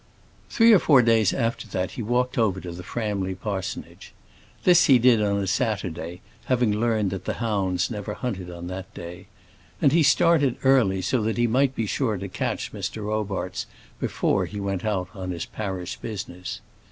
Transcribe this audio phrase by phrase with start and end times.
[0.49, 4.13] Three or four days after this he walked over to Framley Parsonage.
[4.63, 8.91] This he did on a Saturday, having learned that the hounds never hunted on that
[8.95, 9.27] day;
[9.79, 13.05] and he started early, so that he might be sure to catch Mr.
[13.05, 13.67] Robarts
[13.99, 16.61] before he went out on his parish business.